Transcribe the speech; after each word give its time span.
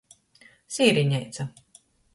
Sīrineica. 0.77 1.49